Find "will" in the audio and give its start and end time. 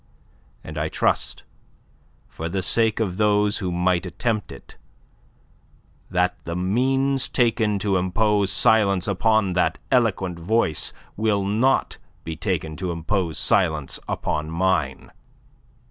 11.15-11.45